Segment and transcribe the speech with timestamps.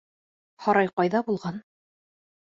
[0.67, 1.61] Һарай ҡайҙа булған?